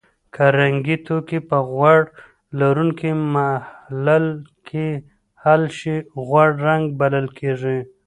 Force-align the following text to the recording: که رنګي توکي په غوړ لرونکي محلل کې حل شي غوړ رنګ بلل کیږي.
که 0.33 0.45
رنګي 0.59 0.95
توکي 1.05 1.39
په 1.49 1.57
غوړ 1.71 1.99
لرونکي 2.59 3.11
محلل 3.33 4.27
کې 4.67 4.87
حل 5.43 5.63
شي 5.77 5.97
غوړ 6.27 6.49
رنګ 6.67 6.83
بلل 6.99 7.27
کیږي. 7.39 7.79